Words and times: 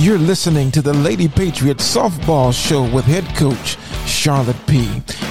You're 0.00 0.16
listening 0.16 0.70
to 0.70 0.80
the 0.80 0.94
Lady 0.94 1.28
Patriots 1.28 1.94
softball 1.94 2.54
show 2.54 2.90
with 2.90 3.04
head 3.04 3.26
coach 3.36 3.76
Charlotte 4.06 4.56
P. 4.66 4.88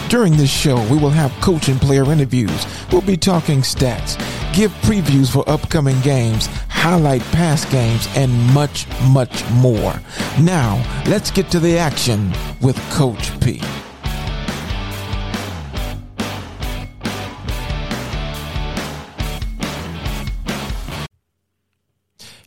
During 0.10 0.38
this 0.38 0.52
show, 0.52 0.76
we 0.92 0.98
will 1.00 1.10
have 1.10 1.32
coach 1.42 1.70
and 1.70 1.82
player 1.82 2.04
interviews. 2.04 2.68
We'll 2.92 3.02
be 3.02 3.18
talking 3.18 3.62
stats, 3.62 4.16
give 4.54 4.72
previews 4.84 5.32
for 5.32 5.44
upcoming 5.50 6.00
games, 6.02 6.46
highlight 6.68 7.24
past 7.32 7.68
games, 7.72 8.08
and 8.16 8.32
much, 8.54 8.86
much 9.10 9.44
more. 9.54 10.00
Now, 10.40 10.78
let's 11.08 11.32
get 11.32 11.50
to 11.50 11.60
the 11.60 11.76
action 11.76 12.32
with 12.62 12.78
Coach 12.92 13.40
P. 13.40 13.60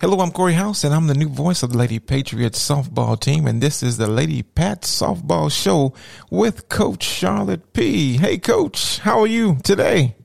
Hello, 0.03 0.19
I'm 0.19 0.33
Corey 0.33 0.55
House, 0.55 0.83
and 0.83 0.93
I'm 0.93 1.07
the 1.07 1.15
new 1.15 1.29
voice 1.29 1.63
of 1.63 1.71
the 1.71 1.79
Lady 1.79 2.01
Patriots 2.01 2.59
softball 2.59 3.17
team, 3.21 3.47
and 3.47 3.63
this 3.63 3.85
is 3.85 3.99
the 3.99 4.09
Lady 4.09 4.43
Pat 4.43 4.83
Softball 4.83 5.49
Show 5.49 5.95
with 6.29 6.69
Coach 6.69 7.05
Charlotte 7.05 7.73
P. 7.73 8.17
Hey, 8.17 8.39
Coach, 8.39 8.99
how 8.99 9.21
are 9.21 9.29
you 9.29 9.59
today? 9.63 10.17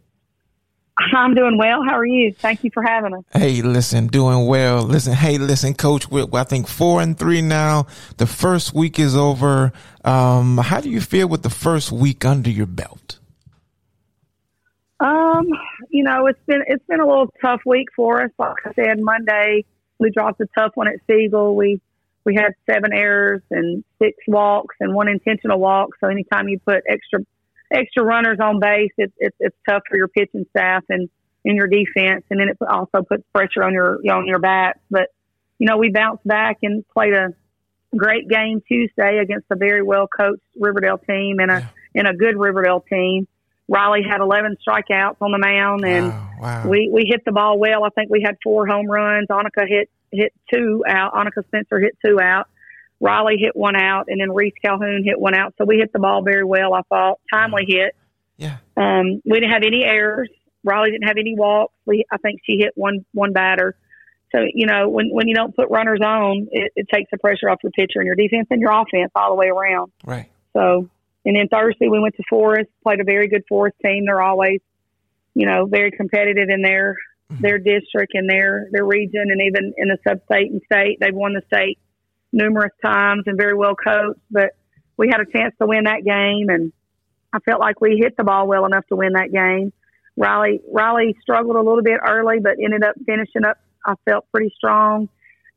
I'm 1.14 1.36
doing 1.36 1.60
well. 1.60 1.84
How 1.88 1.96
are 1.96 2.08
you? 2.08 2.34
Thank 2.34 2.64
you 2.64 2.72
for 2.74 2.82
having 2.82 3.14
us. 3.14 3.24
Hey, 3.32 3.62
listen, 3.62 4.08
doing 4.08 4.48
well. 4.48 4.82
Listen, 4.82 5.14
hey, 5.14 5.38
listen, 5.38 5.76
Coach. 5.76 6.10
We're, 6.10 6.26
I 6.34 6.44
think 6.44 6.68
four 6.68 7.00
and 7.00 7.16
three 7.16 7.44
now. 7.44 7.86
The 8.18 8.26
first 8.26 8.74
week 8.74 8.98
is 8.98 9.16
over. 9.16 9.72
Um, 10.04 10.58
how 10.58 10.82
do 10.82 10.90
you 10.90 11.02
feel 11.02 11.30
with 11.30 11.44
the 11.44 11.52
first 11.52 11.92
week 11.92 12.26
under 12.26 12.50
your 12.50 12.66
belt? 12.66 13.20
Um, 15.00 15.48
you 15.90 16.04
know, 16.04 16.26
it's 16.28 16.40
been 16.48 16.64
it's 16.68 16.86
been 16.88 17.00
a 17.00 17.08
little 17.08 17.32
tough 17.42 17.62
week 17.66 17.88
for 17.96 18.24
us. 18.24 18.32
Like 18.40 18.56
I 18.66 18.74
said, 18.74 19.00
Monday 19.00 19.66
we 20.00 20.12
dropped 20.12 20.42
a 20.42 20.48
tough 20.58 20.72
one 20.76 20.88
at 20.88 20.96
Siegel. 21.08 21.56
We 21.56 21.82
we 22.26 22.36
had 22.36 22.54
seven 22.70 22.94
errors 22.94 23.42
and 23.52 23.84
six 24.02 24.18
walks 24.28 24.76
and 24.80 24.94
one 24.94 25.08
intentional 25.08 25.60
walk. 25.60 25.90
So 26.04 26.10
anytime 26.10 26.48
you 26.48 26.60
put 26.60 26.84
extra 26.90 27.20
extra 27.72 28.04
runners 28.04 28.38
on 28.42 28.60
base, 28.60 28.92
it's 28.98 29.14
it's, 29.18 29.36
it's 29.40 29.56
tough 29.68 29.84
for 29.90 29.98
your 29.98 30.08
pitching 30.08 30.46
staff 30.50 30.84
and 30.90 31.10
in 31.46 31.56
your 31.56 31.68
defense, 31.68 32.26
and 32.30 32.40
then 32.40 32.50
it 32.50 32.58
also 32.70 33.04
puts 33.04 33.24
pressure 33.34 33.64
on 33.64 33.74
your 33.74 34.00
on 34.12 34.26
your 34.26 34.40
bats. 34.40 34.80
But 34.90 35.10
you 35.60 35.68
know, 35.68 35.78
we 35.78 35.92
bounced 35.92 36.28
back 36.28 36.58
and 36.64 36.84
played 36.90 37.14
a 37.14 37.30
great 37.96 38.28
game 38.28 38.62
Tuesday 38.68 39.20
against 39.20 39.46
a 39.50 39.56
very 39.56 39.82
well 39.82 40.08
coached 40.08 40.42
Riverdale 40.60 40.98
team 40.98 41.40
and 41.40 41.52
a 41.52 41.60
yeah. 41.60 41.68
and 41.96 42.08
a 42.08 42.14
good 42.14 42.38
Riverdale 42.38 42.84
team. 42.90 43.28
Riley 43.70 44.02
had 44.10 44.22
11 44.22 44.58
strikeouts 44.66 45.18
on 45.20 45.32
the 45.32 45.38
mound, 45.38 45.84
and 45.86 46.10
wow, 46.10 46.32
wow. 46.40 46.70
we 46.70 46.90
we 46.92 47.06
hit 47.06 47.26
the 47.26 47.34
ball 47.34 47.60
well. 47.60 47.84
I 47.84 47.90
think 47.90 48.10
we 48.10 48.22
had 48.26 48.38
four 48.44 48.66
home 48.66 48.88
runs. 48.88 49.28
Annika 49.28 49.68
hit 49.68 49.90
hit 50.12 50.34
two 50.54 50.84
out. 50.88 51.14
Annika 51.14 51.46
Spencer 51.48 51.80
hit 51.80 51.98
two 52.06 52.20
out. 52.20 52.48
Riley 53.00 53.36
hit 53.38 53.56
one 53.56 53.76
out, 53.76 54.06
and 54.08 54.22
then 54.22 54.34
Reese 54.34 54.54
Calhoun 54.64 55.04
hit 55.04 55.20
one 55.20 55.36
out. 55.36 55.54
So 55.58 55.66
we 55.66 55.78
hit 55.78 55.92
the 55.92 56.00
ball 56.00 56.24
very 56.24 56.46
well. 56.46 56.74
I 56.74 56.82
thought 56.90 57.20
timely 57.32 57.66
hit. 57.68 57.96
Yeah. 58.38 58.58
Um, 58.76 59.22
we 59.26 59.40
didn't 59.40 59.52
have 59.52 59.64
any 59.64 59.84
errors. 59.84 60.30
Riley 60.64 60.92
didn't 60.92 61.08
have 61.08 61.18
any 61.18 61.36
walks. 61.36 61.74
We 61.86 62.06
I 62.10 62.18
think 62.18 62.42
she 62.46 62.58
hit 62.58 62.72
one 62.76 63.06
one 63.14 63.34
batter. 63.34 63.76
So 64.32 64.40
you 64.54 64.66
know 64.66 64.88
when 64.88 65.10
when 65.12 65.28
you 65.28 65.36
don't 65.36 65.56
put 65.56 65.70
runners 65.70 66.00
on, 66.04 66.48
it, 66.52 66.72
it 66.76 66.88
takes 66.94 67.12
the 67.12 67.18
pressure 67.18 67.50
off 67.50 67.60
your 67.64 67.72
pitcher 67.72 68.00
and 68.00 68.06
your 68.06 68.16
defense 68.16 68.48
and 68.50 68.62
your 68.62 68.72
offense 68.72 69.12
all 69.14 69.30
the 69.30 69.36
way 69.36 69.48
around. 69.48 69.92
Right. 70.06 70.30
So 70.54 70.90
and 71.28 71.36
then 71.36 71.50
Thursday 71.50 71.90
we 71.90 72.00
went 72.00 72.16
to 72.16 72.24
Forrest, 72.30 72.70
played 72.84 73.02
a 73.02 73.04
very 73.04 73.28
good 73.28 73.44
Forrest 73.50 73.76
team. 73.86 74.06
They're 74.06 74.22
always, 74.22 74.62
you 75.36 75.46
know, 75.46 75.66
very 75.66 75.92
competitive 75.92 76.48
in 76.50 76.62
their 76.62 76.96
mm-hmm. 77.30 77.42
their 77.42 77.58
district 77.58 78.14
and 78.14 78.30
their 78.30 78.70
their 78.72 78.86
region, 78.86 79.26
and 79.26 79.42
even 79.42 79.74
in 79.76 79.90
the 79.90 79.98
sub-state 80.08 80.52
and 80.52 80.62
state. 80.72 81.00
They've 81.02 81.14
won 81.14 81.34
the 81.34 81.42
state 81.54 81.80
numerous 82.32 82.72
times 82.84 83.24
and 83.26 83.38
very 83.38 83.56
well 83.56 83.76
coached. 83.76 84.22
But 84.32 84.56
we 84.96 85.10
had 85.10 85.20
a 85.20 85.26
chance 85.26 85.54
to 85.60 85.68
win 85.68 85.84
that 85.84 86.06
game, 86.06 86.48
and 86.48 86.72
I 87.34 87.40
felt 87.40 87.60
like 87.60 87.82
we 87.82 88.00
hit 88.02 88.16
the 88.16 88.24
ball 88.24 88.48
well 88.48 88.66
enough 88.66 88.88
to 88.88 88.96
win 88.96 89.12
that 89.14 89.34
game. 89.34 89.74
Riley 90.16 90.62
Riley 90.72 91.14
struggled 91.22 91.58
a 91.58 91.62
little 91.62 91.84
bit 91.84 92.00
early, 92.08 92.40
but 92.42 92.54
ended 92.64 92.86
up 92.86 92.96
finishing 93.06 93.44
up. 93.46 93.58
I 93.86 93.96
felt 94.10 94.32
pretty 94.32 94.54
strong, 94.56 95.10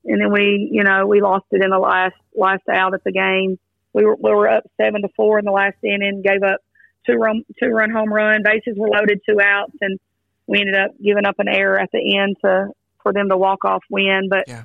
and 0.04 0.20
then 0.20 0.32
we, 0.32 0.68
you 0.72 0.82
know, 0.82 1.06
we 1.06 1.20
lost 1.20 1.46
it 1.52 1.62
in 1.62 1.70
the 1.70 1.78
last 1.78 2.16
last 2.34 2.64
out 2.68 2.92
of 2.92 3.02
the 3.04 3.12
game 3.12 3.56
we 3.92 4.04
were 4.04 4.16
we 4.16 4.30
were 4.30 4.48
up 4.48 4.64
seven 4.80 5.02
to 5.02 5.08
four 5.16 5.38
in 5.38 5.44
the 5.44 5.52
last 5.52 5.76
inning, 5.82 6.22
gave 6.22 6.42
up 6.42 6.60
two 7.06 7.14
run 7.14 7.44
two 7.60 7.68
run 7.68 7.90
home 7.90 8.12
run, 8.12 8.42
bases 8.42 8.76
were 8.76 8.88
loaded, 8.88 9.20
two 9.28 9.40
outs, 9.40 9.74
and 9.80 9.98
we 10.46 10.60
ended 10.60 10.76
up 10.76 10.90
giving 11.02 11.26
up 11.26 11.38
an 11.38 11.48
error 11.48 11.78
at 11.78 11.90
the 11.92 12.18
end 12.18 12.36
to 12.42 12.68
for 13.02 13.12
them 13.12 13.28
to 13.28 13.36
walk 13.36 13.64
off 13.64 13.82
win. 13.90 14.28
But 14.28 14.44
yeah. 14.48 14.64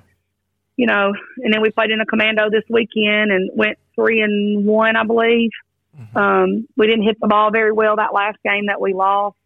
you 0.77 0.85
know, 0.85 1.13
and 1.37 1.53
then 1.53 1.61
we 1.61 1.71
played 1.71 1.91
in 1.91 2.01
a 2.01 2.05
commando 2.05 2.49
this 2.49 2.63
weekend 2.69 3.31
and 3.31 3.49
went 3.53 3.77
three 3.95 4.21
and 4.21 4.65
one, 4.65 4.95
I 4.95 5.03
believe. 5.03 5.51
Mm-hmm. 5.97 6.17
Um, 6.17 6.67
we 6.75 6.87
didn't 6.87 7.05
hit 7.05 7.17
the 7.21 7.27
ball 7.27 7.51
very 7.51 7.71
well 7.71 7.95
that 7.95 8.13
last 8.13 8.37
game 8.43 8.67
that 8.67 8.81
we 8.81 8.93
lost. 8.93 9.37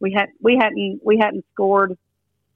We 0.00 0.12
had 0.12 0.30
we 0.40 0.56
hadn't 0.60 1.00
we 1.04 1.18
hadn't 1.18 1.44
scored. 1.52 1.96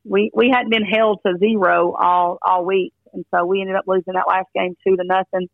We 0.04 0.30
we 0.32 0.50
hadn't 0.50 0.70
been 0.70 0.84
held 0.84 1.20
to 1.26 1.36
zero 1.38 1.92
all 1.92 2.38
all 2.40 2.64
week, 2.64 2.94
and 3.12 3.24
so 3.34 3.44
we 3.44 3.60
ended 3.60 3.76
up 3.76 3.84
losing 3.86 4.14
that 4.14 4.28
last 4.28 4.48
game 4.54 4.76
two 4.84 4.96
to 4.96 5.04
nothing 5.04 5.48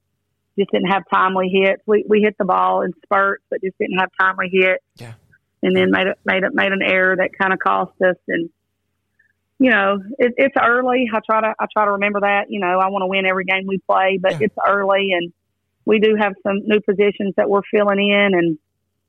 just 0.59 0.71
didn't 0.71 0.91
have 0.91 1.05
timely 1.13 1.49
hits. 1.49 1.83
We 1.87 2.05
we 2.09 2.21
hit 2.21 2.37
the 2.39 2.45
ball 2.45 2.83
in 2.83 2.93
spurts, 3.05 3.45
but 3.51 3.63
just 3.63 3.79
didn't 3.79 3.99
have 3.99 4.11
timely 4.21 4.49
hits. 4.51 4.85
Yeah. 4.97 5.15
And 5.63 5.77
then 5.77 5.91
made 5.91 6.07
it 6.09 6.19
made 6.25 6.43
it 6.43 6.55
made 6.55 6.73
an 6.73 6.83
error 6.83 7.17
that 7.17 7.31
kind 7.39 7.53
of 7.53 7.59
cost 7.59 7.93
us. 8.03 8.17
And 8.29 8.51
you 9.59 9.71
know, 9.71 9.99
it, 10.19 10.35
it's 10.37 10.57
early. 10.61 11.09
I 11.13 11.21
try 11.25 11.41
to 11.41 11.55
I 11.59 11.67
try 11.73 11.85
to 11.85 11.93
remember 11.93 12.21
that. 12.21 12.47
You 12.51 12.61
know, 12.61 12.79
I 12.81 12.89
want 12.89 13.03
to 13.03 13.07
win 13.07 13.27
every 13.27 13.45
game 13.45 13.65
we 13.67 13.79
play, 13.79 14.19
but 14.21 14.33
yeah. 14.33 14.47
it's 14.47 14.57
early, 14.67 15.13
and 15.13 15.33
we 15.85 16.01
do 16.01 16.17
have 16.19 16.35
some 16.43 16.61
new 16.67 16.81
positions 16.81 17.35
that 17.37 17.49
we're 17.49 17.63
filling 17.71 18.11
in, 18.11 18.31
and 18.35 18.59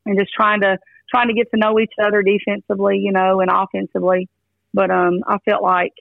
and 0.06 0.20
just 0.20 0.31
trying 0.34 0.62
to 0.62 0.78
trying 1.10 1.28
to 1.28 1.34
get 1.34 1.50
to 1.52 1.58
know 1.58 1.80
each 1.80 1.94
other 2.02 2.22
defensively, 2.22 3.00
you 3.00 3.12
know, 3.12 3.40
and 3.40 3.50
offensively. 3.52 4.30
But 4.74 4.92
um, 4.92 5.20
I 5.28 5.38
felt 5.40 5.64
like 5.64 5.94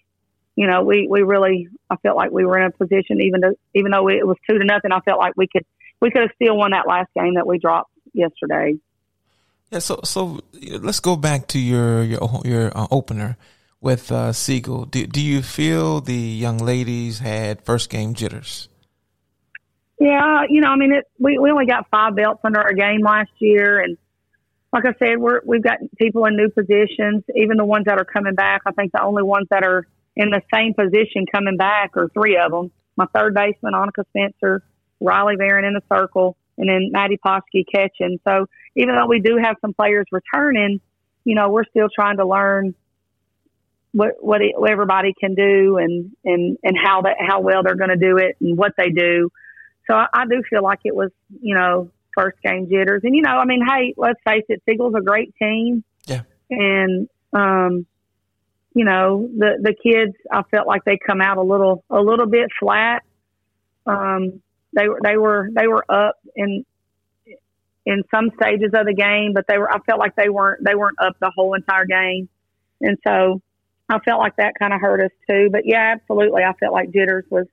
you 0.57 0.67
know, 0.67 0.83
we, 0.83 1.07
we 1.09 1.23
really, 1.23 1.69
I 1.89 1.97
felt 1.97 2.17
like 2.17 2.31
we 2.31 2.45
were 2.45 2.59
in 2.59 2.67
a 2.67 2.71
position, 2.71 3.21
even 3.21 3.41
to, 3.43 3.57
even 3.75 3.91
though 3.91 4.09
it 4.09 4.27
was 4.27 4.37
two 4.49 4.59
to 4.59 4.65
nothing, 4.65 4.93
I 4.93 5.01
felt 5.01 5.19
like 5.19 5.35
we 5.37 5.47
could, 5.47 5.65
we 6.01 6.11
could 6.11 6.23
have 6.23 6.31
still 6.35 6.57
won 6.57 6.73
that 6.73 6.87
last 6.87 7.09
game 7.15 7.35
that 7.35 7.47
we 7.47 7.59
dropped 7.59 7.91
yesterday. 8.13 8.75
Yeah. 9.71 9.79
So, 9.79 10.01
so 10.05 10.41
let's 10.81 11.01
go 11.01 11.17
back 11.17 11.47
to 11.49 11.59
your, 11.59 12.03
your, 12.03 12.41
your 12.45 12.77
uh, 12.77 12.87
opener 12.91 13.37
with 13.81 14.13
uh, 14.13 14.33
Siegel. 14.33 14.85
Do, 14.85 15.07
do 15.07 15.21
you 15.21 15.43
feel 15.43 16.01
the 16.01 16.15
young 16.15 16.59
ladies 16.59 17.19
had 17.19 17.65
first 17.65 17.91
game 17.91 18.15
jitters? 18.15 18.69
Yeah, 19.99 20.43
you 20.49 20.61
know, 20.61 20.69
I 20.69 20.77
mean, 20.77 20.93
it, 20.93 21.05
we 21.21 21.39
we 21.39 21.51
only 21.53 21.67
got 21.67 21.89
five 21.89 22.17
belts 22.17 22.41
under 22.43 22.61
our 22.61 22.73
game 22.73 23.03
last 23.03 23.31
year, 23.39 23.79
and 23.79 23.97
like 24.73 24.85
I 24.85 24.95
said, 24.99 25.19
we're 25.19 25.43
we've 25.45 25.63
got 25.63 25.79
people 25.97 26.25
in 26.25 26.37
new 26.37 26.49
positions. 26.49 27.23
Even 27.37 27.57
the 27.57 27.65
ones 27.65 27.85
that 27.85 27.99
are 27.99 28.05
coming 28.05 28.35
back, 28.35 28.63
I 28.67 28.73
think 28.73 28.91
the 28.91 29.01
only 29.01 29.23
ones 29.23 29.47
that 29.51 29.63
are 29.63 29.87
in 30.17 30.31
the 30.31 30.43
same 30.53 30.75
position 30.75 31.27
coming 31.33 31.57
back, 31.57 31.93
or 31.97 32.11
three 32.13 32.37
of 32.37 32.51
them. 32.51 32.71
My 32.97 33.07
third 33.15 33.35
baseman, 33.35 33.73
Annika 33.73 34.05
Spencer, 34.11 34.63
Riley 35.01 35.37
Varon 35.37 35.67
in 35.67 35.75
the 35.75 35.83
circle, 35.95 36.37
and 36.59 36.69
then 36.69 36.91
Maddie 36.93 37.19
Poski 37.25 37.65
catching. 37.73 38.19
So 38.27 38.47
even 38.77 38.95
though 38.95 39.07
we 39.07 39.21
do 39.21 39.39
have 39.43 39.57
some 39.61 39.75
players 39.75 40.07
returning, 40.13 40.81
you 41.25 41.35
know, 41.35 41.49
we're 41.51 41.65
still 41.65 41.89
trying 41.95 42.19
to 42.19 42.27
learn 42.27 42.75
what 43.93 44.13
what, 44.21 44.41
it, 44.41 44.59
what 44.59 44.71
everybody 44.71 45.15
can 45.19 45.35
do 45.35 45.77
and 45.79 46.13
and 46.25 46.59
and 46.63 46.77
how 46.83 47.03
that 47.03 47.17
how 47.19 47.41
well 47.41 47.63
they're 47.63 47.77
going 47.77 47.91
to 47.91 47.97
do 47.97 48.17
it 48.19 48.37
and 48.41 48.57
what 48.57 48.73
they 48.77 48.91
do. 48.91 49.31
So 49.91 49.97
I, 49.97 50.07
I 50.13 50.25
do 50.27 50.43
feel 50.49 50.63
like 50.63 50.81
it 50.85 50.95
was, 50.95 51.11
you 51.41 51.55
know, 51.55 51.91
first 52.17 52.39
game 52.43 52.69
jitters. 52.71 53.03
And 53.05 53.15
you 53.15 53.23
know, 53.23 53.37
I 53.37 53.45
mean, 53.45 53.61
hey, 53.67 53.95
let's 53.97 54.21
face 54.27 54.45
it, 54.49 54.63
Siegel's 54.69 54.95
a 54.97 55.03
great 55.03 55.35
team. 55.41 55.85
Yeah. 56.07 56.23
And 56.51 57.09
um, 57.33 57.87
you 58.75 58.85
know, 58.85 59.29
the 59.37 59.59
the 59.61 59.75
kids, 59.75 60.15
I 60.31 60.43
felt 60.51 60.67
like 60.67 60.85
they 60.85 60.99
come 60.99 61.21
out 61.21 61.37
a 61.37 61.43
little 61.43 61.85
a 61.91 62.01
little 62.01 62.27
bit 62.27 62.49
flat. 62.59 63.03
Um, 63.87 64.43
they 64.73 64.89
were 64.89 65.01
they 65.03 65.17
were 65.17 65.49
they 65.55 65.67
were 65.67 65.85
up 65.89 66.17
in 66.35 66.65
in 67.85 68.03
some 68.15 68.31
stages 68.41 68.71
of 68.75 68.87
the 68.87 68.95
game, 68.95 69.33
but 69.35 69.45
they 69.49 69.59
were 69.59 69.71
I 69.71 69.79
felt 69.81 69.99
like 69.99 70.17
they 70.17 70.29
weren't 70.29 70.65
they 70.65 70.75
weren't 70.75 70.99
up 71.01 71.17
the 71.21 71.33
whole 71.35 71.55
entire 71.55 71.85
game, 71.85 72.29
and 72.81 72.97
so 73.07 73.41
I 73.89 73.99
felt 74.01 74.21
like 74.21 74.37
that 74.37 74.55
kind 74.59 74.73
of 74.73 74.81
hurt 74.81 75.03
us 75.05 75.13
too. 75.29 75.49
But 75.51 75.63
yeah, 75.65 75.95
absolutely, 75.95 76.43
I 76.43 76.53
felt 76.55 76.73
like 76.73 76.93
jitters 76.93 77.25
was 77.31 77.47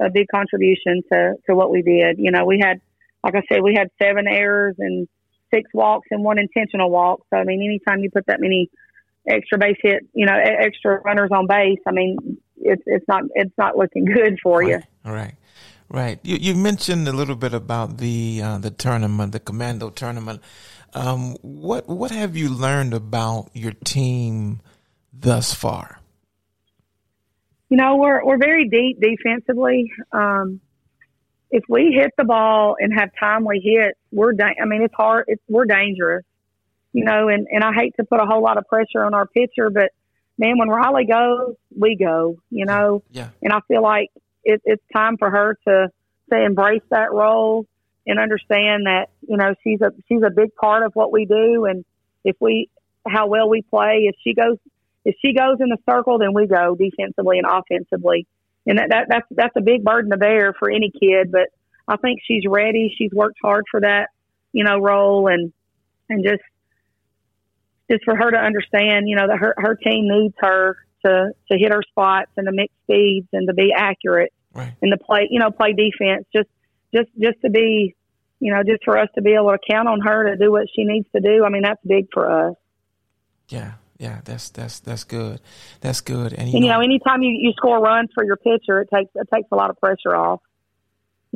a 0.00 0.08
big 0.10 0.26
contribution 0.28 1.02
to 1.12 1.34
to 1.46 1.54
what 1.54 1.70
we 1.70 1.82
did. 1.82 2.18
You 2.18 2.30
know, 2.30 2.46
we 2.46 2.60
had 2.60 2.80
like 3.22 3.34
I 3.34 3.42
said, 3.52 3.62
we 3.62 3.74
had 3.74 3.88
seven 4.02 4.26
errors 4.26 4.76
and 4.78 5.06
six 5.52 5.70
walks 5.74 6.08
and 6.10 6.24
one 6.24 6.38
intentional 6.38 6.90
walk. 6.90 7.20
So 7.30 7.38
I 7.38 7.44
mean, 7.44 7.62
anytime 7.62 8.02
you 8.02 8.10
put 8.10 8.26
that 8.26 8.40
many 8.40 8.70
extra 9.26 9.58
base 9.58 9.76
hit, 9.82 10.02
you 10.12 10.26
know, 10.26 10.34
extra 10.34 11.00
runners 11.00 11.30
on 11.32 11.46
base, 11.46 11.78
I 11.86 11.92
mean, 11.92 12.38
it's 12.56 12.82
it's 12.86 13.04
not 13.08 13.22
it's 13.34 13.56
not 13.58 13.76
looking 13.76 14.04
good 14.04 14.38
for 14.42 14.60
right. 14.60 14.68
you. 14.68 14.80
All 15.04 15.12
right. 15.12 15.34
Right. 15.88 16.18
You, 16.22 16.36
you 16.36 16.54
mentioned 16.54 17.06
a 17.06 17.12
little 17.12 17.36
bit 17.36 17.52
about 17.52 17.98
the 17.98 18.40
uh, 18.42 18.58
the 18.58 18.70
tournament, 18.70 19.32
the 19.32 19.40
commando 19.40 19.90
tournament. 19.90 20.40
Um, 20.94 21.36
what 21.42 21.88
what 21.88 22.10
have 22.10 22.36
you 22.36 22.48
learned 22.48 22.94
about 22.94 23.50
your 23.52 23.72
team 23.72 24.60
thus 25.12 25.52
far? 25.52 26.00
You 27.68 27.76
know, 27.76 27.96
we're 27.96 28.24
we're 28.24 28.38
very 28.38 28.68
deep 28.68 29.00
defensively. 29.00 29.90
Um, 30.12 30.60
if 31.50 31.64
we 31.68 31.94
hit 31.94 32.10
the 32.16 32.24
ball 32.24 32.76
and 32.78 32.98
have 32.98 33.10
timely 33.20 33.60
hits, 33.62 33.98
we're. 34.10 34.32
Da- 34.32 34.54
I 34.60 34.64
mean, 34.64 34.82
it's 34.82 34.94
hard. 34.94 35.26
It's 35.28 35.42
we're 35.48 35.66
dangerous. 35.66 36.24
You 36.92 37.04
know, 37.04 37.28
and 37.28 37.46
and 37.50 37.64
I 37.64 37.72
hate 37.72 37.94
to 37.96 38.04
put 38.04 38.20
a 38.20 38.26
whole 38.26 38.42
lot 38.42 38.58
of 38.58 38.66
pressure 38.68 39.02
on 39.04 39.14
our 39.14 39.26
pitcher, 39.26 39.70
but 39.70 39.92
man, 40.38 40.58
when 40.58 40.68
Riley 40.68 41.06
goes, 41.06 41.54
we 41.76 41.96
go. 41.96 42.36
You 42.50 42.66
know, 42.66 43.02
yeah. 43.10 43.30
And 43.42 43.52
I 43.52 43.60
feel 43.68 43.82
like 43.82 44.10
it, 44.44 44.60
it's 44.64 44.82
time 44.92 45.16
for 45.16 45.30
her 45.30 45.58
to 45.66 45.88
to 46.30 46.44
embrace 46.44 46.82
that 46.90 47.12
role 47.12 47.66
and 48.06 48.18
understand 48.18 48.86
that 48.86 49.06
you 49.26 49.36
know 49.36 49.54
she's 49.62 49.80
a 49.80 49.92
she's 50.08 50.22
a 50.22 50.30
big 50.30 50.54
part 50.54 50.82
of 50.82 50.92
what 50.94 51.12
we 51.12 51.24
do, 51.24 51.64
and 51.64 51.84
if 52.24 52.36
we 52.40 52.68
how 53.06 53.26
well 53.26 53.48
we 53.48 53.62
play, 53.62 54.08
if 54.08 54.16
she 54.22 54.34
goes 54.34 54.58
if 55.04 55.16
she 55.20 55.34
goes 55.34 55.58
in 55.60 55.68
the 55.68 55.78
circle, 55.88 56.18
then 56.18 56.32
we 56.32 56.46
go 56.46 56.76
defensively 56.76 57.38
and 57.38 57.46
offensively, 57.46 58.26
and 58.66 58.78
that, 58.78 58.88
that 58.90 59.06
that's 59.08 59.26
that's 59.30 59.56
a 59.56 59.62
big 59.62 59.84
burden 59.84 60.10
to 60.10 60.16
bear 60.16 60.52
for 60.58 60.70
any 60.70 60.90
kid. 60.90 61.32
But 61.32 61.48
I 61.88 61.96
think 61.96 62.20
she's 62.26 62.44
ready. 62.46 62.94
She's 62.96 63.10
worked 63.12 63.38
hard 63.42 63.64
for 63.70 63.80
that, 63.80 64.10
you 64.52 64.64
know, 64.64 64.78
role, 64.78 65.28
and 65.28 65.52
and 66.08 66.24
just 66.24 66.42
just 67.92 68.04
for 68.04 68.16
her 68.16 68.30
to 68.30 68.38
understand, 68.38 69.08
you 69.08 69.16
know, 69.16 69.26
that 69.28 69.38
her 69.38 69.54
her 69.58 69.74
team 69.74 70.08
needs 70.08 70.34
her 70.38 70.76
to 71.04 71.32
to 71.50 71.58
hit 71.58 71.72
her 71.72 71.82
spots 71.90 72.30
and 72.36 72.46
to 72.46 72.52
mix 72.52 72.72
speeds 72.84 73.28
and 73.32 73.46
to 73.46 73.54
be 73.54 73.72
accurate 73.76 74.32
right. 74.54 74.72
and 74.80 74.92
to 74.92 75.04
play, 75.04 75.28
you 75.30 75.38
know, 75.38 75.50
play 75.50 75.72
defense. 75.72 76.26
Just 76.34 76.48
just 76.94 77.10
just 77.20 77.40
to 77.42 77.50
be, 77.50 77.94
you 78.40 78.52
know, 78.52 78.62
just 78.62 78.84
for 78.84 78.96
us 78.96 79.08
to 79.14 79.22
be 79.22 79.34
able 79.34 79.50
to 79.50 79.58
count 79.70 79.88
on 79.88 80.00
her 80.00 80.30
to 80.30 80.36
do 80.36 80.50
what 80.50 80.68
she 80.74 80.84
needs 80.84 81.06
to 81.14 81.20
do. 81.20 81.44
I 81.44 81.50
mean, 81.50 81.62
that's 81.62 81.80
big 81.86 82.06
for 82.12 82.48
us. 82.48 82.56
Yeah, 83.48 83.72
yeah, 83.98 84.20
that's 84.24 84.48
that's 84.48 84.80
that's 84.80 85.04
good. 85.04 85.40
That's 85.80 86.00
good. 86.00 86.32
And 86.32 86.48
you, 86.48 86.56
and, 86.56 86.64
you 86.64 86.70
know, 86.70 86.78
know, 86.78 86.84
anytime 86.84 87.22
you, 87.22 87.36
you 87.38 87.52
score 87.52 87.80
runs 87.80 88.08
for 88.14 88.24
your 88.24 88.36
pitcher, 88.36 88.80
it 88.80 88.88
takes 88.94 89.10
it 89.14 89.28
takes 89.32 89.48
a 89.52 89.56
lot 89.56 89.70
of 89.70 89.78
pressure 89.78 90.16
off. 90.16 90.40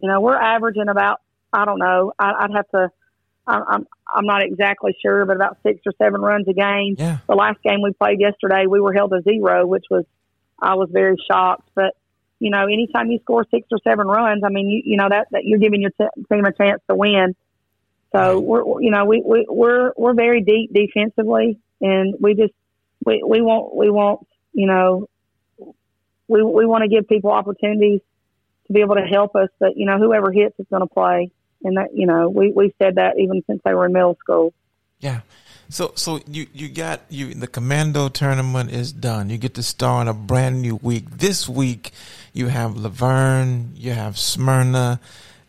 You 0.00 0.08
know, 0.08 0.20
we're 0.20 0.40
averaging 0.40 0.88
about 0.88 1.20
I 1.52 1.64
don't 1.64 1.78
know. 1.78 2.12
I, 2.18 2.32
I'd 2.40 2.50
have 2.54 2.68
to. 2.70 2.90
I'm 3.46 3.86
I'm 4.14 4.26
not 4.26 4.42
exactly 4.42 4.96
sure, 5.00 5.24
but 5.24 5.36
about 5.36 5.58
six 5.62 5.80
or 5.86 5.92
seven 5.98 6.20
runs 6.20 6.48
a 6.48 6.52
game. 6.52 6.96
Yeah. 6.98 7.18
The 7.28 7.34
last 7.34 7.62
game 7.62 7.82
we 7.82 7.92
played 7.92 8.20
yesterday, 8.20 8.66
we 8.66 8.80
were 8.80 8.92
held 8.92 9.12
to 9.12 9.22
zero, 9.22 9.66
which 9.66 9.84
was 9.90 10.04
I 10.60 10.74
was 10.74 10.88
very 10.92 11.16
shocked. 11.30 11.68
But 11.74 11.94
you 12.38 12.50
know, 12.50 12.64
anytime 12.64 13.10
you 13.10 13.18
score 13.20 13.46
six 13.50 13.66
or 13.70 13.78
seven 13.84 14.06
runs, 14.06 14.42
I 14.44 14.48
mean, 14.48 14.68
you, 14.68 14.82
you 14.84 14.96
know 14.96 15.08
that, 15.08 15.28
that 15.30 15.44
you're 15.44 15.58
giving 15.58 15.80
your 15.80 15.90
t- 15.90 16.22
team 16.30 16.44
a 16.44 16.52
chance 16.52 16.82
to 16.88 16.96
win. 16.96 17.34
So 18.12 18.40
we're, 18.40 18.80
you 18.80 18.90
know, 18.90 19.04
we, 19.04 19.22
we 19.24 19.46
we're 19.48 19.92
we're 19.96 20.14
very 20.14 20.42
deep 20.42 20.72
defensively, 20.72 21.58
and 21.80 22.14
we 22.20 22.34
just 22.34 22.54
we 23.04 23.22
we 23.26 23.40
want 23.40 23.74
we 23.74 23.90
want 23.90 24.26
you 24.52 24.66
know 24.66 25.08
we 26.28 26.42
we 26.42 26.66
want 26.66 26.82
to 26.82 26.88
give 26.88 27.08
people 27.08 27.30
opportunities 27.30 28.00
to 28.66 28.72
be 28.72 28.80
able 28.80 28.96
to 28.96 29.02
help 29.02 29.36
us. 29.36 29.48
But 29.58 29.76
you 29.76 29.86
know, 29.86 29.98
whoever 29.98 30.32
hits 30.32 30.58
is 30.58 30.66
going 30.70 30.82
to 30.82 30.86
play, 30.92 31.30
and 31.62 31.76
that 31.76 31.88
you 31.94 32.06
know 32.06 32.28
we 32.28 32.52
we 32.52 32.74
said 32.80 32.96
that 32.96 33.18
even 33.18 33.42
since 33.46 33.60
they 33.64 33.74
were 33.74 33.86
in 33.86 33.92
middle 33.92 34.16
school. 34.20 34.52
Yeah. 35.00 35.20
So 35.68 35.92
so 35.96 36.20
you 36.28 36.46
you 36.52 36.68
got 36.68 37.00
you 37.08 37.34
the 37.34 37.48
commando 37.48 38.08
tournament 38.08 38.70
is 38.70 38.92
done. 38.92 39.30
You 39.30 39.38
get 39.38 39.54
to 39.54 39.62
start 39.62 40.06
a 40.06 40.12
brand 40.12 40.62
new 40.62 40.76
week. 40.76 41.10
This 41.10 41.48
week 41.48 41.90
you 42.32 42.46
have 42.48 42.76
La 42.76 42.88
Vergne, 42.88 43.72
you 43.74 43.92
have 43.92 44.16
Smyrna, 44.16 45.00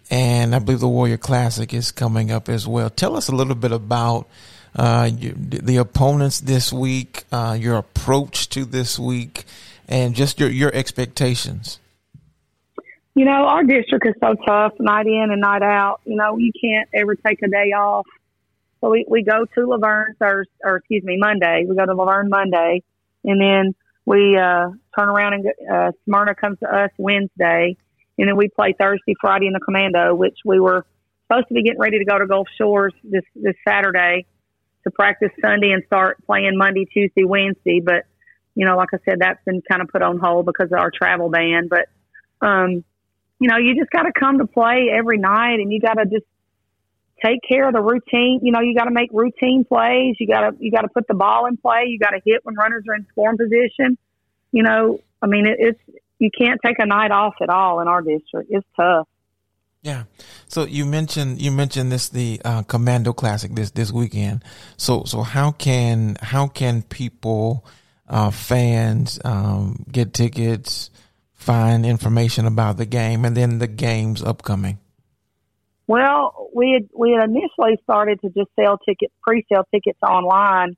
and 0.09 0.55
I 0.55 0.59
believe 0.59 0.79
the 0.79 0.87
Warrior 0.87 1.17
Classic 1.17 1.71
is 1.73 1.91
coming 1.91 2.31
up 2.31 2.49
as 2.49 2.67
well. 2.67 2.89
Tell 2.89 3.15
us 3.15 3.27
a 3.27 3.35
little 3.35 3.55
bit 3.55 3.71
about 3.71 4.27
uh, 4.75 5.09
you, 5.13 5.33
the 5.37 5.77
opponents 5.77 6.39
this 6.39 6.71
week, 6.73 7.25
uh, 7.31 7.57
your 7.59 7.77
approach 7.77 8.49
to 8.49 8.65
this 8.65 8.97
week, 8.97 9.45
and 9.87 10.15
just 10.15 10.39
your 10.39 10.49
your 10.49 10.73
expectations. 10.73 11.79
You 13.17 13.25
know, 13.25 13.47
our 13.47 13.63
district 13.63 14.07
is 14.07 14.13
so 14.21 14.35
tough, 14.45 14.73
night 14.79 15.07
in 15.07 15.29
and 15.31 15.41
night 15.41 15.63
out. 15.63 16.01
You 16.05 16.15
know, 16.15 16.37
you 16.37 16.51
can't 16.61 16.87
ever 16.93 17.15
take 17.15 17.41
a 17.41 17.47
day 17.47 17.71
off 17.71 18.05
so 18.81 18.89
we, 18.89 19.05
we 19.09 19.23
go 19.23 19.45
to 19.45 19.67
La 19.67 19.77
Vergne 19.77 20.15
Thursday, 20.19 20.51
or 20.63 20.77
excuse 20.77 21.03
me, 21.03 21.17
Monday. 21.17 21.65
We 21.67 21.75
go 21.75 21.85
to 21.85 21.93
La 21.93 22.05
Vergne 22.05 22.29
Monday, 22.29 22.83
and 23.23 23.41
then 23.41 23.75
we 24.05 24.37
uh, 24.37 24.69
turn 24.97 25.09
around 25.09 25.33
and 25.33 25.47
uh, 25.71 25.91
Smyrna 26.05 26.35
comes 26.35 26.59
to 26.59 26.67
us 26.67 26.91
Wednesday, 26.97 27.75
and 28.17 28.27
then 28.27 28.37
we 28.37 28.49
play 28.49 28.73
Thursday, 28.77 29.15
Friday 29.19 29.47
in 29.47 29.53
the 29.53 29.59
Commando, 29.59 30.13
which 30.15 30.37
we 30.45 30.59
were 30.59 30.85
supposed 31.27 31.47
to 31.47 31.53
be 31.53 31.63
getting 31.63 31.79
ready 31.79 31.99
to 31.99 32.05
go 32.05 32.17
to 32.19 32.27
Gulf 32.27 32.47
Shores 32.57 32.93
this 33.03 33.23
this 33.35 33.55
Saturday 33.67 34.25
to 34.83 34.91
practice 34.91 35.31
Sunday 35.41 35.71
and 35.71 35.83
start 35.87 36.23
playing 36.25 36.55
Monday, 36.55 36.85
Tuesday, 36.85 37.23
Wednesday. 37.23 37.81
But 37.83 38.05
you 38.55 38.65
know, 38.65 38.77
like 38.77 38.89
I 38.93 38.97
said, 39.05 39.19
that's 39.19 39.43
been 39.43 39.61
kind 39.69 39.81
of 39.81 39.87
put 39.89 40.01
on 40.01 40.19
hold 40.19 40.45
because 40.45 40.71
of 40.71 40.79
our 40.79 40.91
travel 40.91 41.29
ban. 41.29 41.67
But 41.67 41.89
um, 42.45 42.83
you 43.39 43.47
know, 43.47 43.57
you 43.57 43.75
just 43.75 43.91
got 43.91 44.03
to 44.03 44.11
come 44.17 44.39
to 44.39 44.47
play 44.47 44.87
every 44.93 45.17
night, 45.17 45.59
and 45.59 45.71
you 45.71 45.79
got 45.79 45.95
to 45.95 46.05
just 46.05 46.25
take 47.23 47.39
care 47.47 47.67
of 47.67 47.73
the 47.73 47.81
routine. 47.81 48.39
You 48.43 48.51
know, 48.51 48.61
you 48.61 48.75
got 48.75 48.85
to 48.85 48.91
make 48.91 49.09
routine 49.11 49.65
plays. 49.65 50.15
You 50.19 50.27
got 50.27 50.49
to 50.49 50.57
you 50.59 50.71
got 50.71 50.81
to 50.81 50.89
put 50.89 51.07
the 51.07 51.13
ball 51.13 51.45
in 51.45 51.57
play. 51.57 51.85
You 51.87 51.99
got 51.99 52.11
to 52.11 52.21
hit 52.25 52.41
when 52.43 52.55
runners 52.55 52.83
are 52.89 52.95
in 52.95 53.05
scoring 53.11 53.37
position. 53.37 53.97
You 54.51 54.63
know, 54.63 54.99
I 55.21 55.27
mean, 55.27 55.45
it, 55.45 55.57
it's 55.59 55.99
you 56.19 56.29
can't 56.35 56.59
take 56.65 56.79
a 56.79 56.85
night 56.85 57.11
off 57.11 57.35
at 57.41 57.49
all 57.49 57.79
in 57.79 57.87
our 57.87 58.01
district. 58.01 58.49
It's 58.51 58.65
tough. 58.75 59.07
Yeah. 59.81 60.03
So 60.47 60.65
you 60.65 60.85
mentioned 60.85 61.41
you 61.41 61.51
mentioned 61.51 61.91
this 61.91 62.09
the 62.09 62.41
uh, 62.43 62.63
Commando 62.63 63.13
Classic 63.13 63.53
this 63.53 63.71
this 63.71 63.91
weekend. 63.91 64.43
So 64.77 65.03
so 65.05 65.21
how 65.21 65.51
can 65.51 66.17
how 66.21 66.47
can 66.47 66.81
people 66.81 67.65
uh, 68.09 68.31
fans 68.31 69.19
um, 69.23 69.85
get 69.91 70.13
tickets, 70.13 70.89
find 71.37 71.85
information 71.85 72.45
about 72.45 72.77
the 72.77 72.85
game, 72.85 73.23
and 73.23 73.37
then 73.37 73.59
the 73.59 73.67
games 73.67 74.21
upcoming? 74.21 74.79
Well, 75.87 76.49
we 76.53 76.73
had 76.73 76.89
we 76.93 77.11
had 77.11 77.29
initially 77.29 77.79
started 77.83 78.19
to 78.21 78.29
just 78.29 78.49
sell 78.59 78.77
tickets, 78.77 79.13
pre-sale 79.21 79.65
tickets 79.73 79.99
online, 80.03 80.75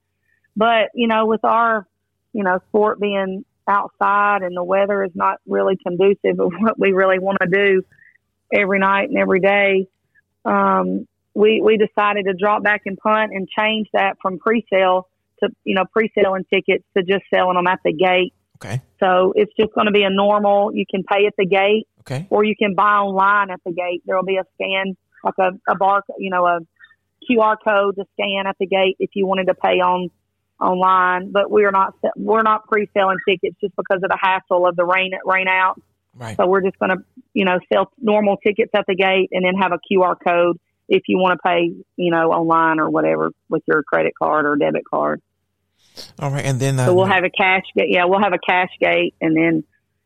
but 0.56 0.90
you 0.94 1.08
know, 1.08 1.26
with 1.26 1.44
our 1.44 1.88
you 2.34 2.44
know 2.44 2.60
sport 2.70 3.00
being 3.00 3.44
outside 3.68 4.42
and 4.44 4.56
the 4.56 4.64
weather 4.64 5.04
is 5.04 5.12
not 5.16 5.40
really 5.48 5.78
conducive 5.78 6.40
of 6.40 6.52
what 6.60 6.80
we 6.80 6.92
really 6.92 7.20
want 7.20 7.40
to 7.42 7.48
do 7.48 7.84
every 8.54 8.80
night 8.80 9.10
and 9.10 9.18
every 9.18 9.40
day, 9.40 9.88
um, 10.46 11.08
we 11.34 11.62
we 11.62 11.78
decided 11.78 12.26
to 12.26 12.34
drop 12.34 12.62
back 12.62 12.82
and 12.86 12.98
punt 12.98 13.32
and 13.34 13.48
change 13.48 13.88
that 13.94 14.18
from 14.22 14.38
pre-sale 14.38 15.08
to 15.42 15.50
you 15.64 15.74
know 15.74 15.86
pre-selling 15.92 16.46
tickets 16.54 16.84
to 16.96 17.02
just 17.04 17.24
selling 17.34 17.56
them 17.56 17.66
at 17.68 17.80
the 17.84 17.94
gate. 17.94 18.34
Okay. 18.64 18.82
So 19.00 19.34
it's 19.36 19.52
just 19.60 19.74
going 19.74 19.86
to 19.86 19.94
be 19.94 20.04
a 20.04 20.10
normal. 20.10 20.74
You 20.74 20.86
can 20.90 21.04
pay 21.04 21.26
at 21.26 21.34
the 21.38 21.46
gate 21.46 21.88
Okay. 22.10 22.28
Or 22.30 22.44
you 22.44 22.56
can 22.56 22.76
buy 22.76 22.98
online 22.98 23.52
at 23.52 23.62
the 23.66 23.72
gate. 23.72 24.02
There 24.06 24.16
will 24.16 24.26
be 24.26 24.38
a 24.38 24.44
scan, 24.56 24.98
like 25.24 25.36
a, 25.40 25.52
a 25.72 25.76
bar, 25.76 26.04
you 26.18 26.30
know, 26.30 26.46
a 26.46 26.60
QR 27.30 27.58
code 27.64 27.96
to 27.98 28.06
scan 28.14 28.48
at 28.48 28.58
the 28.60 28.66
gate 28.66 28.96
if 29.00 29.12
you 29.14 29.28
wanted 29.28 29.48
to 29.48 29.54
pay 29.54 29.80
on 29.80 30.10
online. 30.60 31.32
But 31.32 31.52
we're 31.52 31.72
not 31.72 31.94
we're 32.16 32.42
not 32.42 32.68
pre-selling 32.68 33.18
tickets 33.28 33.56
just 33.62 33.76
because 33.76 34.02
of 34.04 34.10
the 34.10 34.18
hassle 34.20 34.66
of 34.66 34.76
the 34.76 34.86
rain 34.86 35.12
rain 35.26 35.48
out. 35.48 35.80
Right. 36.16 36.36
So 36.36 36.48
we're 36.48 36.62
just 36.62 36.80
going 36.80 36.98
to, 36.98 37.04
you 37.34 37.46
know, 37.46 37.60
sell 37.72 37.92
normal 38.00 38.38
tickets 38.38 38.72
at 38.74 38.86
the 38.88 38.96
gate 38.96 39.30
and 39.32 39.46
then 39.46 39.54
have 39.56 39.72
a 39.72 39.80
QR 39.92 40.16
code 40.26 40.60
if 40.88 41.04
you 41.08 41.20
want 41.20 41.38
to 41.38 41.48
pay, 41.48 41.72
you 41.98 42.12
know, 42.12 42.32
online 42.32 42.80
or 42.80 42.90
whatever 42.90 43.32
with 43.48 43.62
your 43.68 43.84
credit 43.84 44.14
card 44.18 44.46
or 44.46 44.56
debit 44.56 44.84
card. 44.90 45.22
All 46.20 46.32
right, 46.32 46.46
and 46.46 46.60
then 46.60 46.80
uh, 46.80 46.88
so 46.88 46.94
we'll 46.94 47.06
have 47.06 47.24
a 47.24 47.30
cash 47.30 47.64
gate. 47.76 47.90
Yeah, 47.90 48.06
we'll 48.06 48.22
have 48.22 48.34
a 48.34 48.40
cash 48.40 48.72
gate 48.80 49.16
and 49.22 49.36
then, 49.36 49.64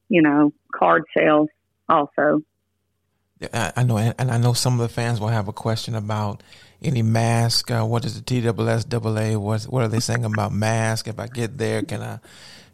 you 0.10 0.22
know, 0.22 0.54
card 0.74 1.04
sales 1.16 1.50
also. 1.88 2.42
I 3.52 3.84
know, 3.84 3.98
and 3.98 4.32
I 4.32 4.38
know 4.38 4.54
some 4.54 4.80
of 4.80 4.80
the 4.80 4.94
fans 4.94 5.20
will 5.20 5.28
have 5.28 5.48
a 5.48 5.54
question 5.54 5.96
about 5.96 6.42
any 6.82 7.02
mask. 7.02 7.72
Uh, 7.72 7.84
what 7.84 8.06
is 8.06 8.22
the 8.22 8.22
TSSAA? 8.22 9.38
What 9.38 9.64
what 9.64 9.84
are 9.84 9.88
they 9.88 10.00
saying 10.00 10.24
about 10.26 10.54
mask? 10.54 11.08
If 11.08 11.20
I 11.20 11.28
get 11.28 11.58
there, 11.58 11.82
can 11.82 12.02
I 12.02 12.20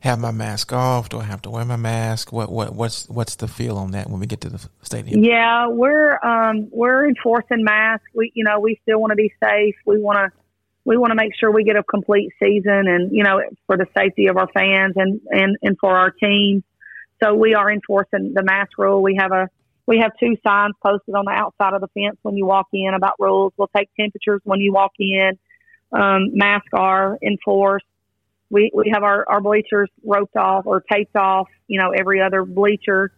have 0.02 0.20
my 0.20 0.32
mask 0.32 0.72
off? 0.72 1.10
Do 1.10 1.20
I 1.20 1.24
have 1.24 1.42
to 1.44 1.50
wear 1.50 1.66
my 1.66 1.76
mask? 1.76 2.32
What 2.32 2.52
what 2.52 2.74
what's 2.74 3.08
what's 3.10 3.36
the 3.36 3.48
feel 3.48 3.78
on 3.78 3.92
that 3.92 4.10
when 4.10 4.20
we 4.20 4.28
get 4.28 4.42
to 4.42 4.50
the 4.50 4.70
stadium? 4.82 5.24
Yeah, 5.24 5.68
we're 5.68 6.24
um, 6.24 6.68
we're 6.72 7.08
enforcing 7.08 7.64
masks. 7.64 8.06
We 8.14 8.32
you 8.34 8.44
know 8.44 8.60
we 8.60 8.80
still 8.84 9.00
want 9.00 9.12
to 9.12 9.16
be 9.16 9.34
safe. 9.44 9.76
We 9.86 10.00
want 10.00 10.18
to 10.18 10.39
we 10.90 10.98
want 10.98 11.12
to 11.12 11.16
make 11.16 11.34
sure 11.40 11.52
we 11.52 11.64
get 11.64 11.76
a 11.76 11.84
complete 11.84 12.32
season, 12.42 12.88
and 12.88 13.12
you 13.12 13.24
know 13.24 13.40
for 13.68 13.78
the 13.78 13.86
safety 13.96 14.26
of 14.26 14.38
our 14.38 14.48
fans 14.52 14.94
and 14.96 15.22
and 15.30 15.56
and 15.62 15.78
for 15.80 15.96
our 15.96 16.10
team. 16.10 16.64
So 17.22 17.36
we 17.36 17.54
are 17.54 17.72
enforcing 17.72 18.34
the 18.34 18.42
mask 18.42 18.72
rule. 18.80 19.04
We 19.04 19.16
have 19.20 19.32
a 19.32 19.50
we 19.86 20.00
have 20.00 20.14
two 20.20 20.36
signs 20.46 20.74
posted 20.84 21.14
on 21.14 21.26
the 21.26 21.32
outside 21.32 21.76
of 21.76 21.82
the 21.82 21.90
fence 21.90 22.18
when 22.24 22.36
you 22.36 22.48
walk 22.48 22.70
in 22.74 22.92
about 22.96 23.14
rules. 23.20 23.54
We'll 23.56 23.70
take 23.76 23.90
temperatures 24.00 24.42
when 24.46 24.62
you 24.62 24.74
walk 24.74 24.94
in. 24.98 25.38
Um, 25.92 26.32
masks 26.34 26.70
are 26.74 27.20
enforced. 27.22 27.86
We 28.50 28.72
we 28.74 28.90
have 28.92 29.04
our, 29.04 29.26
our 29.30 29.42
bleachers 29.42 29.92
roped 30.04 30.36
off 30.38 30.66
or 30.66 30.82
taped 30.92 31.16
off. 31.16 31.50
You 31.68 31.80
know 31.80 31.92
every 31.92 32.20
other 32.20 32.46
bleacher, 32.46 33.12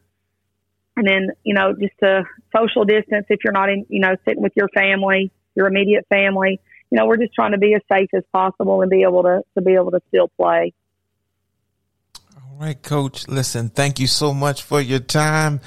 and 0.98 1.08
then 1.08 1.30
you 1.46 1.54
know 1.54 1.72
just 1.72 1.94
to 2.04 2.26
social 2.54 2.84
distance 2.84 3.28
if 3.30 3.46
you're 3.46 3.54
not 3.54 3.70
in 3.70 3.86
you 3.88 4.02
know 4.02 4.18
sitting 4.28 4.44
with 4.44 4.58
your 4.58 4.68
family, 4.76 5.32
your 5.56 5.68
immediate 5.68 6.06
family. 6.10 6.60
You 6.92 6.98
know 6.98 7.06
we're 7.08 7.18
just 7.18 7.34
trying 7.34 7.54
to 7.54 7.58
be 7.58 7.74
as 7.74 7.82
safe 7.92 8.10
as 8.14 8.24
possible 8.34 8.82
and 8.82 8.92
be 8.92 9.04
able 9.04 9.24
to 9.24 9.42
to 9.58 9.62
be 9.64 9.74
able 9.74 9.92
to 9.92 10.02
still 10.10 10.28
play 10.40 10.74
All 12.36 12.58
right, 12.60 12.82
coach. 12.82 13.28
Listen, 13.28 13.70
thank 13.70 14.00
you 14.00 14.08
so 14.08 14.34
much 14.34 14.62
for 14.62 14.82
your 14.82 15.00
time. 15.00 15.62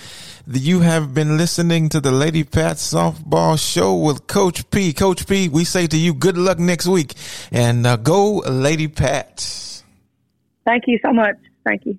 You 0.46 0.80
have 0.80 1.14
been 1.14 1.38
listening 1.38 1.88
to 1.88 2.00
the 2.00 2.12
Lady 2.12 2.44
Pat 2.44 2.76
softball 2.76 3.58
show 3.58 3.94
with 3.94 4.26
Coach 4.26 4.70
P. 4.70 4.92
Coach 4.92 5.26
P, 5.26 5.48
we 5.48 5.64
say 5.64 5.86
to 5.86 5.96
you, 5.96 6.12
good 6.12 6.36
luck 6.36 6.58
next 6.58 6.86
week 6.86 7.14
and 7.50 7.86
uh, 7.86 7.96
go 7.96 8.36
Lady 8.40 8.88
Pat. 8.88 9.40
Thank 10.66 10.84
you 10.86 10.98
so 11.02 11.12
much. 11.12 11.36
Thank 11.64 11.86
you. 11.86 11.98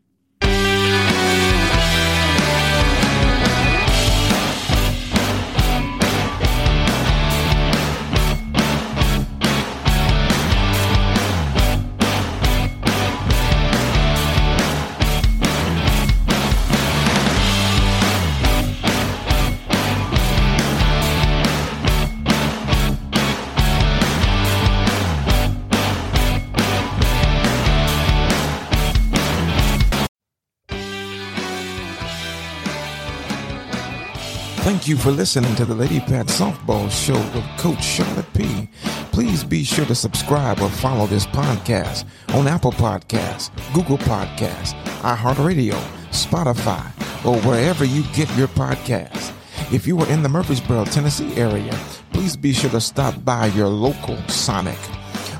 Thank 34.86 35.00
you 35.00 35.04
for 35.04 35.18
listening 35.18 35.56
to 35.56 35.66
the 35.66 35.74
Lady 35.74 36.00
Pat 36.00 36.28
Softball 36.28 36.92
Show 36.92 37.18
with 37.34 37.44
Coach 37.58 37.84
Charlotte 37.84 38.32
P. 38.36 38.70
Please 39.12 39.44
be 39.44 39.64
sure 39.64 39.86
to 39.88 39.96
subscribe 39.96 40.62
or 40.62 40.70
follow 40.70 41.08
this 41.08 41.26
podcast 41.26 42.06
on 42.36 42.48
Apple 42.48 42.72
Podcasts, 42.72 43.50
Google 43.74 43.98
Podcasts, 43.98 44.74
iHeartRadio, 45.02 45.74
Spotify, 46.12 46.86
or 47.26 47.36
wherever 47.50 47.84
you 47.84 48.04
get 48.14 48.32
your 48.38 48.48
podcasts. 48.50 49.34
If 49.74 49.88
you 49.88 50.00
are 50.02 50.08
in 50.08 50.22
the 50.22 50.30
Murfreesboro, 50.30 50.86
Tennessee 50.86 51.36
area, 51.36 51.74
please 52.14 52.38
be 52.38 52.54
sure 52.54 52.70
to 52.70 52.80
stop 52.80 53.26
by 53.26 53.48
your 53.48 53.70
local 53.70 54.18
Sonic. 54.28 54.78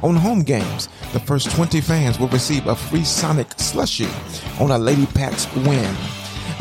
On 0.02 0.16
home 0.16 0.42
games, 0.42 0.90
the 1.14 1.20
first 1.20 1.52
20 1.52 1.82
fans 1.82 2.20
will 2.20 2.30
receive 2.30 2.66
a 2.66 2.76
free 2.76 3.04
Sonic 3.04 3.50
slushie 3.58 4.10
on 4.60 4.72
a 4.72 4.78
Lady 4.80 5.06
Pat's 5.06 5.46
win. 5.56 5.96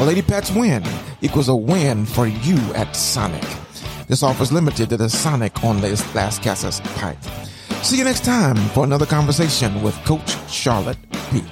A 0.01 0.05
Lady 0.05 0.21
Pat's 0.21 0.51
win 0.51 0.83
equals 1.25 1.49
a 1.49 1.57
win 1.57 2.05
for 2.05 2.27
you 2.27 2.59
at 2.75 2.95
Sonic. 2.95 3.45
This 4.07 4.23
offer 4.23 4.43
is 4.43 4.53
limited 4.53 4.91
to 4.91 4.99
the 4.99 5.09
Sonic 5.09 5.65
on 5.65 5.81
the 5.81 5.89
Las 6.15 6.39
Casas 6.39 6.81
pipe. 6.97 7.23
See 7.83 7.97
you 7.97 8.05
next 8.05 8.25
time 8.25 8.57
for 8.75 8.85
another 8.85 9.07
conversation 9.07 9.83
with 9.83 9.95
Coach 10.05 10.37
Charlotte 10.51 10.99
P. 11.31 11.43